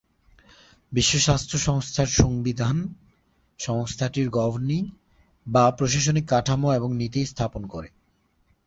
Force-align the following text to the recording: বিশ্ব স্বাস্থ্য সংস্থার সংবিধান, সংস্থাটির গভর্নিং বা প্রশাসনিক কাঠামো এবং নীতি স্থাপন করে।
বিশ্ব 0.91 1.13
স্বাস্থ্য 1.19 1.57
সংস্থার 1.57 2.09
সংবিধান, 2.19 2.77
সংস্থাটির 3.59 4.27
গভর্নিং 4.29 4.81
বা 5.47 5.63
প্রশাসনিক 5.71 6.25
কাঠামো 6.27 6.69
এবং 6.73 6.89
নীতি 6.95 7.21
স্থাপন 7.25 7.63
করে। 7.67 7.89